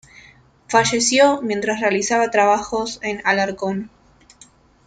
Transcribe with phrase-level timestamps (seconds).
[0.67, 3.91] Falleció mientras realizaba trabajos en Alarcón.